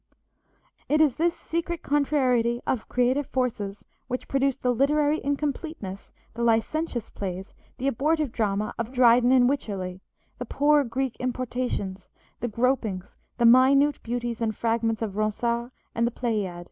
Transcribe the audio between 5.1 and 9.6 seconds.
incompleteness, the licentious plays, the abortive drama of Dryden and